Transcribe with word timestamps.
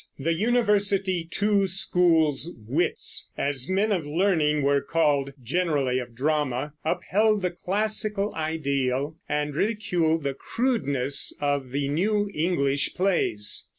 The 0.17 0.33
University 0.33 1.27
Two 1.29 1.67
Schools 1.67 2.55
Wits, 2.67 3.31
as 3.37 3.69
men 3.69 3.91
of 3.91 4.03
learning 4.03 4.63
were 4.63 4.81
called, 4.81 5.31
generally 5.43 5.99
of 5.99 6.15
Drama 6.15 6.73
upheld 6.83 7.43
the 7.43 7.51
classical 7.51 8.33
ideal, 8.33 9.17
and 9.29 9.53
ridiculed 9.53 10.23
the 10.23 10.33
crude 10.33 10.87
ness 10.87 11.31
of 11.39 11.69
the 11.69 11.87
new 11.87 12.31
English 12.33 12.95
plays. 12.95 13.69